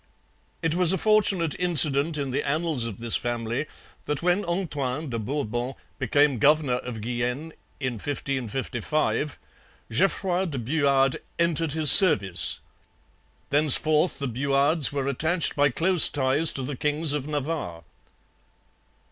It 0.63 0.73
was 0.73 0.91
a 0.91 0.97
fortunate 0.97 1.55
incident 1.59 2.17
in 2.17 2.31
the 2.31 2.43
annals 2.43 2.87
of 2.87 2.97
this 2.97 3.15
family 3.15 3.67
that 4.05 4.23
when 4.23 4.43
Antoine 4.45 5.11
de 5.11 5.19
Bourbon 5.19 5.75
became 5.99 6.39
governor 6.39 6.77
of 6.77 7.01
Guienne 7.01 7.53
(1555) 7.79 9.37
Geoffroy 9.91 10.45
de 10.47 10.57
Buade 10.57 11.17
entered 11.37 11.73
his 11.73 11.91
service. 11.91 12.61
Thenceforth 13.51 14.17
the 14.17 14.27
Buades 14.27 14.91
were 14.91 15.07
attached 15.07 15.55
by 15.55 15.69
close 15.69 16.09
ties 16.09 16.51
to 16.53 16.63
the 16.63 16.75
kings 16.75 17.13
of 17.13 17.27
Navarre. 17.27 17.83